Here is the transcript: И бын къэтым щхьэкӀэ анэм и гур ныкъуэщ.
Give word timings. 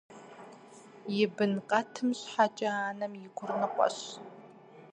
И 1.21 1.23
бын 1.35 1.53
къэтым 1.69 2.09
щхьэкӀэ 2.19 2.69
анэм 2.89 3.13
и 3.25 3.27
гур 3.35 3.51
ныкъуэщ. 3.59 3.97